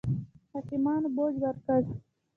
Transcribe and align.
حاکمانو 0.51 1.07
باج 1.15 1.33
ورکړي. 1.41 1.93